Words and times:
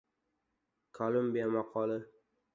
Kolumbiya 0.99 1.47
maqoli 1.57 1.99